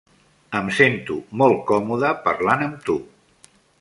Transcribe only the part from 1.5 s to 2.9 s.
còmode parlant amb